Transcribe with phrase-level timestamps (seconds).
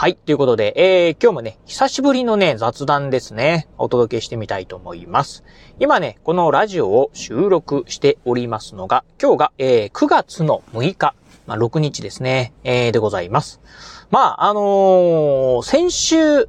[0.00, 0.14] はい。
[0.14, 5.42] ということで、えー、今日もね、久しぶりのね、雑談ですね、お届けしてみたいと思います。
[5.80, 11.16] 今ね、このラジオを収録しておりますのが、今日が、えー、9月の6日、
[11.48, 13.60] まあ、6日ですね、えー、でございます。
[14.12, 16.48] まあ、あのー、先週末、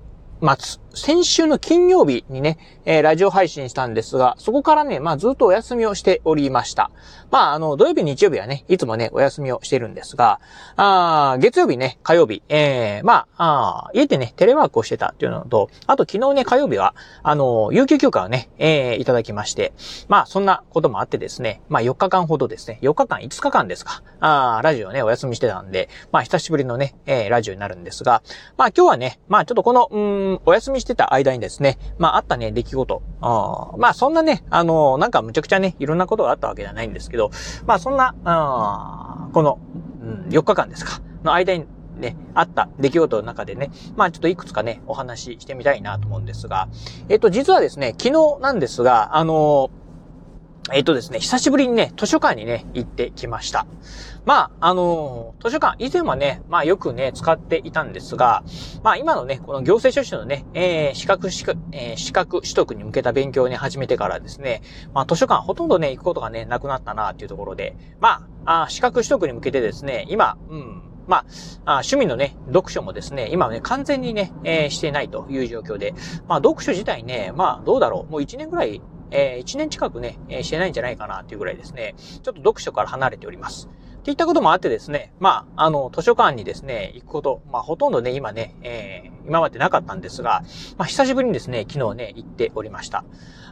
[0.99, 6.91] 先週の金曜日にね、えー、ラジオ配信したんですが、そこからね、まあずっとお休みをしておりました。
[7.31, 10.41] まああの、土曜日、日曜日はね、いつもね、お休みをしてるんですが、
[10.75, 19.71] あ月曜日ね、火曜日、えー、まあ、あ家でね、テレワークをしてたっていうのと、あと昨日ね、火曜日は、あの、有給休暇をね、えー、いただきまして、
[20.09, 28.21] まあそんなこともあってですね、まあ4日間ほどですね、4日間、5日間ですか、あラジオね、お休みしてたんで、まあ久しぶりのね、えー、ラジオになるんですが、
[28.57, 33.01] まあ今日はね、まあちょっとこの、うん、お休みしてしてた間にですね、まああったね、出来事。
[33.21, 37.29] あまあそんなね、あの、なんかむちゃくちゃね、いろんなことがあったわけじゃないんですけど、
[37.67, 39.59] まあそんな、あこの、
[40.01, 41.65] うん、4日間ですか、の間に
[41.99, 46.67] ね、あった出来事の中でね、まあちょっといくつかね、お話ししてみたいなと思うんですが、
[47.07, 49.69] えっと、実はですね、昨日なんですが、あの
[50.73, 53.65] えっとですね、久しぶりにね、図書館にね、行ってきました。
[54.25, 58.43] まあ、あのー、図書館、以前はね、まあよくね、使っていたんですが、
[58.83, 64.61] まあ今のね、この行政書士のね、えー、資格、資格、えー、資格取得に向けた勉強をね、始めてからですね、
[64.93, 71.25] まあ図書館ほとんどね、行くことがね、なくなったなっていうところで、まあ、あ資格取得に向けてですね、今、うん、まあ、
[71.65, 75.95] あ趣味のね、読書もですね、今はね、完全にね、えー、してないという状況で、
[76.27, 78.79] まあ、読書自体ね、まあ、どうだろう、もう1年ぐらい
[79.11, 83.69] えー、1年近くね、えー、してないんじゃないかなっていうぐらいですね、ちょっと読書から離れております。
[83.99, 90.43] っていったこともあってですね、まあ、あの、図書館にですね、行くこと、まあ、ほとんどね、今ね、えー、今までなかったんですが、
[90.77, 93.03] まあ、久しぶりにですね、昨日ね、行っておりました。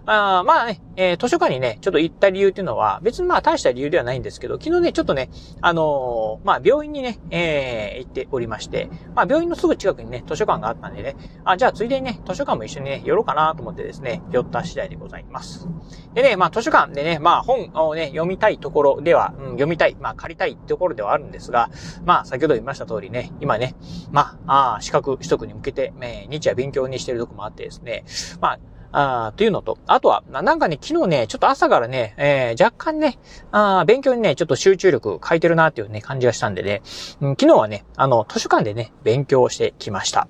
[0.10, 5.30] あまあね、えー、図書館にね、ちょっと行った理由っていうのは、別にまあ大した理由ではないんですけど、昨日ね、ちょっとね、
[5.60, 15.68] あのー、まあ病院にね、えー、行っておりまして、まあ病院のすぐ近くにね、図書館があったんでね、あ、じゃあついでにね、図書館も一緒にね、寄ろうかなと思ってですね、寄った次第でございます。
[16.14, 21.70] でね、まあ図書館でね、まあ本をね、読みたいところでは、うん、読みたい、まあ借りたいところではあるんですが、
[22.06, 23.76] まあ先ほど言いました通りね、今ね、
[24.12, 28.06] まあ、あ資格取得に向けて、え、日夜勉強にしてるとこもあってですね、
[28.40, 28.60] まあ、
[28.92, 33.20] ああというのと、あとは、なんかね、昨日ね、ちょっと朝からね、えー、若干ね、
[33.52, 36.82] あ勉強にね、ちょっと集中力書いてるなっていうね、感じがしたんでね、
[37.22, 40.28] うん、昨日はね、あの、図書館でね、勉強してきました。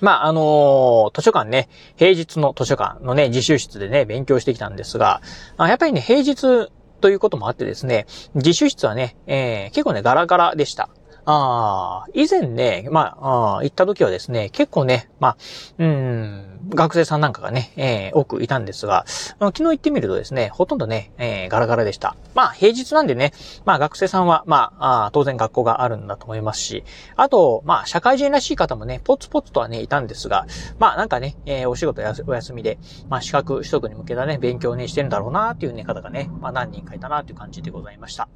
[0.00, 5.20] まあ、あのー、図書館ね、平日の図書館のね、自習室でね、勉強してきたんですが、
[5.56, 10.90] あやっぱりね、平日ということもあってですね、自習室はね、えー、結構ね、ガラガラでした。
[11.28, 15.36] ああ、以前ね、まあ、あ行った時はですね、結構ね、まあ、
[15.78, 22.16] うん、学生さんなんかがね、えー、多くいたんですが、昨日行ってみるとですね、ほとんどね、えー、ガラガラでした。
[22.36, 23.32] まあ、平日なんでね、
[23.64, 26.84] まあ、学生さんは、まあ、あ当然学校があるんだと思いますし、
[27.16, 30.46] あと、まあ、社会人らしい方もね、ポツポツとはね、いたんですが、
[30.78, 32.78] まあ、なんかね、えー、お仕事やお休みで、
[33.08, 38.28] まあ、資格取得に向けたね、勉強ね、してるんだろうなっていうね、方がね、まあ、何人かいたなっていう感じでございました。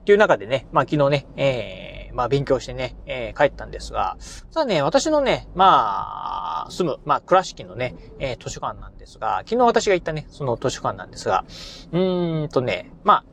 [0.00, 4.16] っていう中でね、まあ、昨日ね、えー、まあ勉強してね、えー、帰ったんですが、
[4.52, 11.44] ただね、私のね、まあ、住む、まあ、倉敷のね、えー、図書館なんですが、昨日私が行ったね、その図書館なんですが、
[11.92, 13.24] うーんとね、まあ、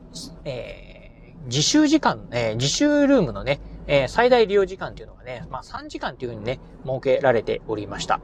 [0.44, 8.20] えー、自習時間、えー、自習ルームのね、えー、最大利用時間っていうのがね、まあ3時間っていうふうにね、設けられておりました。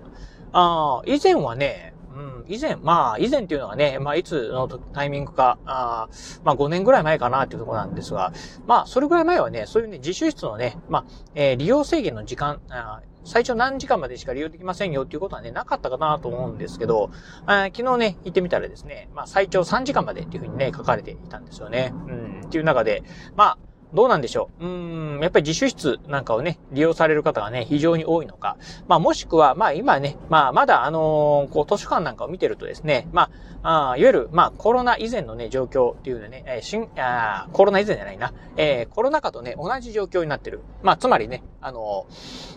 [0.53, 6.09] ああ以前はね、うん、以前、まあ、以前っていうのはね、まあ、いつのタイミングか、あ
[6.45, 8.33] まあ、5年ぐらい前かなっていうところなんですが、
[8.67, 11.05] まあ、それぐらい前はね、そういうね、自習室のね、まあ、
[11.35, 17.11] えー、利用制限の時間、あ最長何時間までしか利用できませんよっていうことはね、なかったかなと思うんですけど、
[17.47, 21.93] あ昨日ね、行ってみたらですね、まあ、最長3時間までっていうふうにね、書かれていたんですよね。
[22.06, 23.03] うん、っていう中で、
[23.35, 23.59] まあ、
[23.94, 24.64] どうなんでしょう？
[24.64, 28.56] うーん、やっぱり自習室なんかをね、利用される方がね、非常に多いのか。
[28.88, 33.31] まあ、もしくは、まあ今ね、まあまだあのー、こう図書館なんかを見てるとですね、ま
[33.62, 40.61] あ、あいわゆる、まあコロナ以前のね、状況っていうのね、えー、新、あコロナ以前じゃないな、えー、コロナ禍とね、同じ状況になってる。
[40.82, 42.06] まあ、つまりね、あの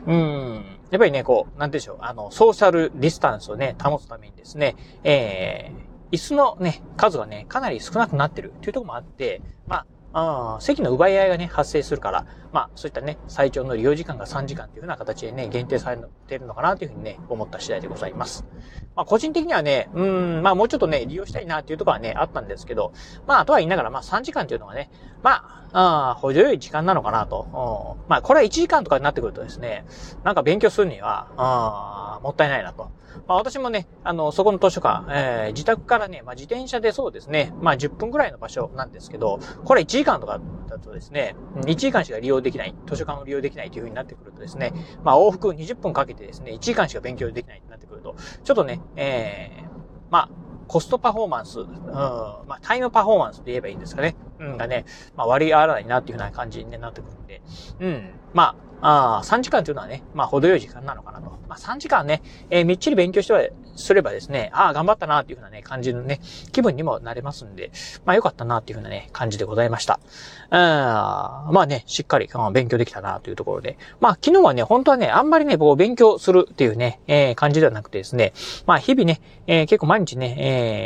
[0.06, 18.46] ー、うん、やっぱりね、こう、なんでしょう、あの、ソーシャルディスタンスをね、保つためにですね、えー、椅子のね、数がね、かなり少なくなってるっていうところもあって、まあ、あ席の奪い合いがね、発生するから、まあ、そういったね、最長の利用時間が3時間というふうな形でね、限定されてるのかなというふうにね、思った次第でございます。
[18.96, 22.94] まあ、個人的にはね、うん、まあ、もうちょっとね、利用したいなっていうところはね、あったんですけど、
[23.28, 24.90] まあ、とは言いながら、まあ、3時間というのはね、
[25.22, 27.98] まあ、あ程よい時間なのかなと。
[28.08, 29.86] まあ、これは1時間とかになってくるとですね、
[30.24, 32.92] なんか勉強するには、あもったいないなと。
[33.28, 40.40] まあ私もね、あの、そこの図書館、えー、自宅からね、まあ自転車でそうですね、まあ10分くらいの場所なんですけど、これ1時時間とか
[40.70, 44.74] だとですね、1時間しか利用できない、図書館を利用できないという風になってくるとですね、
[45.04, 49.68] まあ往復20分かけてですね、1時間しか勉強できないとなってくると、ちょっとね、えー、
[50.10, 50.30] まあ、
[50.68, 54.16] コストパフォーマンス、うん、まあ、タイムパフォーマンスと言えばいいんですかね。
[54.40, 54.86] うん、がね、
[55.16, 57.42] まあ、割り合わないなっていうふうな感じに、なってくるんで、
[57.80, 61.32] うん、まあ、ああ、3時間というのはね、まあ、程よい時間なのかなと。
[61.48, 63.42] まあ、3時間ね、えー、みっちり勉強しては、
[63.78, 66.20] すればですね、ああ、頑張ったなっていうふうなね、感じのね、
[66.52, 67.72] 気分にもなれますんで、
[68.06, 70.00] まあ、よかったなっていうふうなね、感じでございました。
[70.50, 70.58] うん、
[71.54, 73.78] まあね、しっかり、勉強できたなというところで。
[74.00, 78.34] まあ、昨日はね、本当はね、あんまりね、こう、勉強するっていうね、えー、感じではなくてですね、
[78.66, 80.36] まあ、日々ね、えー、結構毎日ね、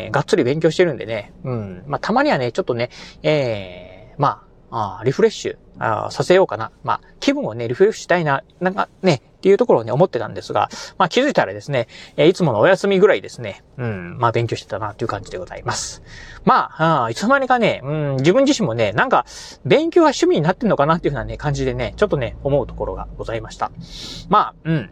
[0.06, 2.90] えー、がっつり勉強してるんでね、うん、まあ、たまにはね、ちょっとね、
[3.24, 6.72] えー、まあ、あリフレッシュあさせようかな。
[6.84, 16.04] まあ、気分をね、リフレッシュしたいな、なんかね、っていうところをね、思ってたんですが、まあ気づいたらですね、えいつものお休みぐらいですね、うん、まあ勉強してたなという感じでございます。
[16.46, 19.26] まあ、あいつの間にかね、うん、自分自身もね、なんか、
[19.66, 23.72] 勉強が趣味になってんのかなっていうふうなね、感じでね、ちょっとね、思うところがございました。
[24.30, 24.90] まあ、うん。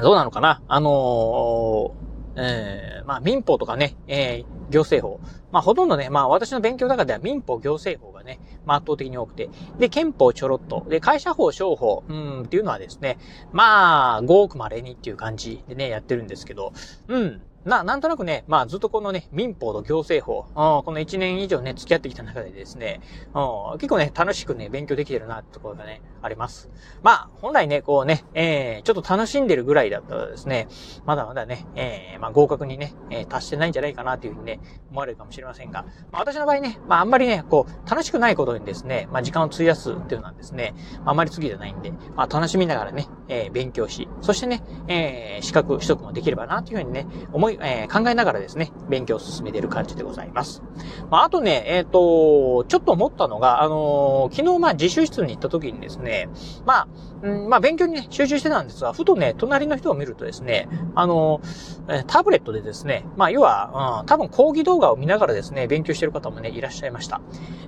[0.00, 0.62] どうなのかな？
[0.68, 1.92] あのー
[2.38, 5.20] えー、まあ民法とかね、えー、行政法。
[5.50, 9.48] まあほとんどね、まあ私の勉強の中では民法行政法がね、まあ圧倒的に多くて。
[9.78, 10.86] で、憲法ちょろっと。
[10.88, 13.18] で、会社法、商法、うん、っていうのはですね、
[13.52, 16.72] まあ、5億まれにっていう感じでね、やってるんですけど、
[17.08, 17.42] うん。
[17.64, 23.00] な、なんとなくね、まあずっとこのね、民法と行政法、この1年以上ね、付き合ってきた中でですね、
[23.74, 26.70] 結構ね、楽しくね、勉強できてるなってところがね、あります。
[27.02, 30.68] まあ、本来ね、こうね、えー、ちょっと楽しんでるぐらいだったらですね、
[31.04, 34.60] まだまだね、えー、まあ合格にね、えー、達してないんじゃないかなっていうふうにね、
[34.90, 40.74] 思われるかもしれませんが、まあ私の場合ね、まああんまりね、こう、楽しくないことにですね、まあ時間を費やすっていうのはですね、
[41.04, 50.62] あんまり次じゃないんで、まあ楽しみながらね、えー、勉強し、そしてね、えー、資格取得もできればなというふうにね、思い、えー、考えながらですね、勉強を進めている感じでございます。
[51.10, 56.28] まあ、あとね、えっ、ー、と、ちょっと思ったのが、あのー、昨日まあ自習室に行った時にですね、
[56.64, 56.88] ま
[57.22, 67.20] あ、ん、まあ勉強にね、集中してたんですが、ふとね、隣の人を見るとですね、あのー、タブレットでですね、まあ要は、うん、多分講義動画を見ながらですね、勉強してる方もね、いらっしゃいました。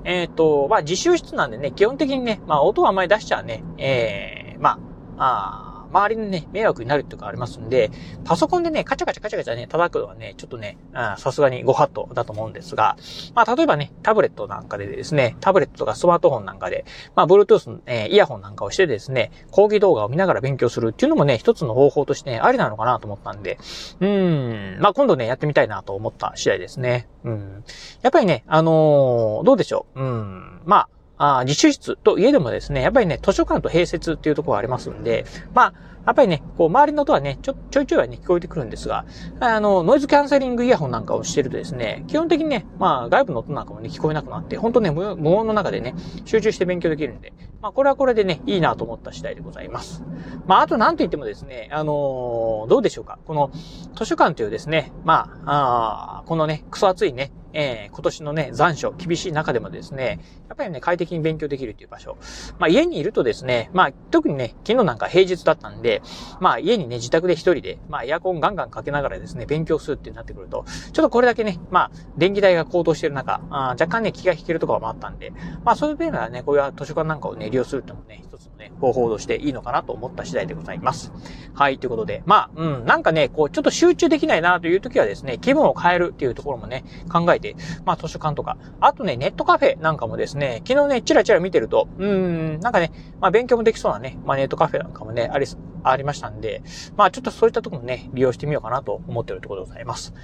[0.05, 4.79] えっ、と、まあ自習室なんでね、基本的にね、まあ音はあんまり出しちゃうね、ええま
[5.17, 7.91] あ、あ周りのね、迷惑になるっていうかありますんで、
[8.25, 10.79] パソコンでね、カチャカチャカチャカチャね、叩くのはね、ちょっとね、
[11.19, 12.97] さすがにご法度だと思うんですが、
[13.35, 16.85] まあ、例えばね、タブレットなんかでですね、タブレットとかスマートフォンなんかで、
[17.15, 23.59] まあ、Bluetooth、えー、イヤホンなんかをしてですね、講義動画を見ながら勉強するっていうのもね、一つの方法としてね、ありなのかなと思ったんで、
[24.01, 27.09] うん、まあ、今度ね、やってみたいなと思った次第ですね。
[27.25, 27.65] うん。
[28.03, 30.01] やっぱりね、あのー、どうでしょう。
[30.01, 30.89] うん、まあ、
[31.23, 35.75] あ自習室といえどもですね、やっぱりね、図書館と併設っていうところがありますんで、まあ、
[36.07, 39.05] やっぱりね、こう、周りの音はね、ちょ、ちょいちょいはね、聞こえてくるんですが、
[39.39, 45.95] あの、ノイズキャンセリングイヤホンなんかをしてるとですね、基本的にね、まあ、外部の音なんかもね、聞こえなくなって、本当ね、無音の中でね、
[46.25, 50.03] 集中して勉強できるんで、まあ、これはこれでね、いいなと思った次第でございます。
[50.47, 53.19] まあ、あとなんと言ってもですね、あのー、どうでしょうか。
[53.27, 53.51] この、
[53.95, 62.17] 図書館というですね、まあ、あこのね、クソ暑いね、えー、今年のね、残暑、厳しい中でもですね、やっぱりね、快適に勉強できるっていう場所。
[62.59, 66.03] まあ、家にいるとですね、まあ、特にね、昨日なんか平日だったんで、
[66.41, 75.33] まあ、家にね、自宅で一人で、まあ、エアコンガンガンかけながらですね、勉強するってなってくると、ちょっとこれだけね、まあ、電気代が高騰してる中、あ若干ね、気が引けるところもあったんで、
[75.65, 81.13] まあ、そういう点はね、こういう図書館なんかをね、利用するってのもね、一つのね、方法としていいのかなと思った次第でございます。
[81.55, 95.47] はい、ということで、まあ、うん、なんかね、こう、ちょっと集中できないなという時はですね、気分を変えるっていうところもね、考えて、まあ、図書館とか、あとね、ネットカフェなんかもですね、昨日ね、チラチラ見てると、うん、なんかね、まあ勉強もできそうなね、まあネットカフェなんかもね、あり、
[95.83, 96.63] ありましたんで、
[96.97, 100.15] まあちょっとそういったとこもね、利用してみようかなと思ってるところでございます。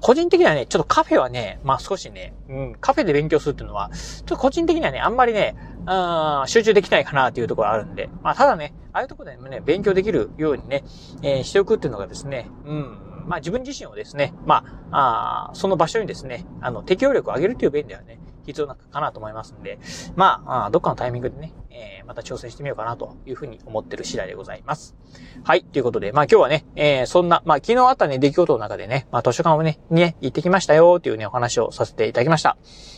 [0.00, 10.84] 個人的にはね、ちょっとカフェはね、まあ少しね、うん、カフェで勉強するっていうのは、ちょっと個人的にはね、あんまりね、うん、集中できないかなっていうところあるんで、まあただね、ああいうところでもね、勉強できるようにね、
[11.22, 19.78] えー、しておくっていうのがですね、うん、まあ自分自身をですね、まあ、あその場所にですね、あの、適応力を上げるという面ではね、必要なかなと思いますんで、
[20.16, 24.96] まあ、どっかのタイミングでね、えー、また挑戦してみようかなというふうに思ってる次第でございます。
[25.44, 32.56] はい、ということで、まあ今日はね、えー、そんな、まあ昨日あったね、出来事の中でね、まあ図書館をね、にね、行ってきましたよっていうね、お話をさせていただきました。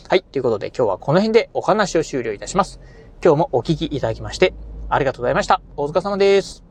[0.09, 2.79] はい、ということで今日はこの辺でお話を終了いたします。
[3.23, 4.53] 今日もお聞きいただきまして、
[4.89, 5.61] ありがとうございました。
[5.77, 6.64] 大塚様です。